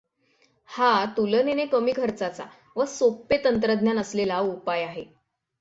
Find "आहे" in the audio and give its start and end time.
4.83-5.05